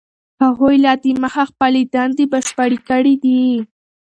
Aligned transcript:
هغوی 0.43 0.75
لا 0.85 0.93
دمخه 1.03 1.43
خپلې 1.51 1.81
دندې 1.93 2.25
بشپړې 2.31 2.79
کړي 2.89 3.15
دي. 3.23 3.43